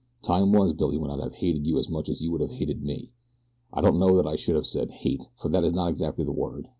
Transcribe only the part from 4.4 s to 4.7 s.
have